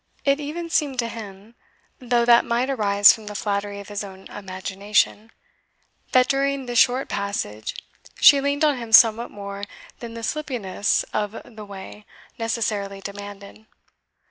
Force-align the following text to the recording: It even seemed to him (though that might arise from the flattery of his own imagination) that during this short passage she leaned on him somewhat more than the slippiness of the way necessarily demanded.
It 0.25 0.39
even 0.39 0.67
seemed 0.71 0.97
to 0.97 1.07
him 1.07 1.53
(though 1.99 2.25
that 2.25 2.43
might 2.43 2.71
arise 2.71 3.13
from 3.13 3.27
the 3.27 3.35
flattery 3.35 3.79
of 3.79 3.89
his 3.89 4.03
own 4.03 4.25
imagination) 4.31 5.31
that 6.11 6.27
during 6.27 6.65
this 6.65 6.79
short 6.79 7.07
passage 7.07 7.75
she 8.19 8.41
leaned 8.41 8.63
on 8.65 8.77
him 8.77 8.91
somewhat 8.93 9.29
more 9.29 9.63
than 9.99 10.15
the 10.15 10.23
slippiness 10.23 11.03
of 11.13 11.39
the 11.45 11.65
way 11.65 12.07
necessarily 12.39 12.99
demanded. 12.99 13.67